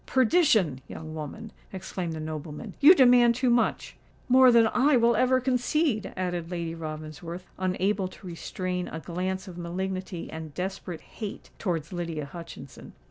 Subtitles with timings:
[0.07, 0.81] "Perdition!
[0.87, 6.11] young woman," exclaimed the nobleman; "you demand too much!" "More than I will ever concede,"
[6.17, 12.25] added Lady Ravensworth, unable to restrain a glance of malignity and desperate hate towards Lydia
[12.25, 12.93] Hutchinson.